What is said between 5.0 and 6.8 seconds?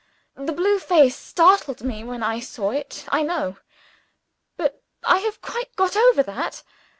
I have quite got over that.